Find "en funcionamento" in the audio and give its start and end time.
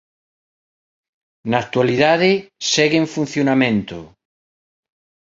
3.01-3.97